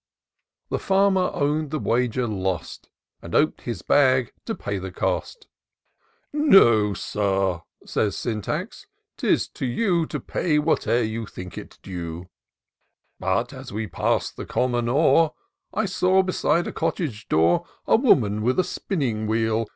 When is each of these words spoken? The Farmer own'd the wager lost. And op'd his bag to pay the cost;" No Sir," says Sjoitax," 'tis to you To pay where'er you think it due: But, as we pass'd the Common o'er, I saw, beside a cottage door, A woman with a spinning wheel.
The 0.69 0.79
Farmer 0.79 1.29
own'd 1.31 1.69
the 1.69 1.77
wager 1.77 2.25
lost. 2.25 2.89
And 3.21 3.35
op'd 3.35 3.61
his 3.61 3.83
bag 3.83 4.31
to 4.45 4.55
pay 4.55 4.79
the 4.79 4.91
cost;" 4.91 5.45
No 6.33 6.95
Sir," 6.95 7.61
says 7.85 8.15
Sjoitax," 8.15 8.87
'tis 9.17 9.47
to 9.49 9.67
you 9.67 10.07
To 10.07 10.19
pay 10.19 10.57
where'er 10.57 11.03
you 11.03 11.27
think 11.27 11.55
it 11.55 11.77
due: 11.83 12.29
But, 13.19 13.53
as 13.53 13.71
we 13.71 13.85
pass'd 13.85 14.37
the 14.37 14.47
Common 14.47 14.89
o'er, 14.89 15.33
I 15.71 15.85
saw, 15.85 16.23
beside 16.23 16.65
a 16.65 16.71
cottage 16.73 17.27
door, 17.29 17.67
A 17.85 17.95
woman 17.95 18.41
with 18.41 18.57
a 18.59 18.63
spinning 18.63 19.27
wheel. 19.27 19.69